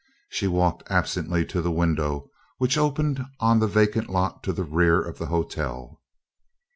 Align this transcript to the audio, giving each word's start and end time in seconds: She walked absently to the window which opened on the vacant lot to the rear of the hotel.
She 0.29 0.47
walked 0.47 0.89
absently 0.89 1.45
to 1.45 1.61
the 1.61 1.69
window 1.71 2.31
which 2.57 2.75
opened 2.75 3.23
on 3.39 3.59
the 3.59 3.67
vacant 3.67 4.09
lot 4.09 4.41
to 4.41 4.51
the 4.51 4.63
rear 4.63 4.99
of 4.99 5.19
the 5.19 5.27
hotel. 5.27 6.01